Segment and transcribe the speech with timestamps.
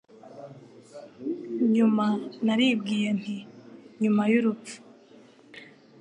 [1.75, 2.05] Nyuma
[2.45, 3.37] naribwiye nti
[4.01, 4.75] nyuma y'urupfu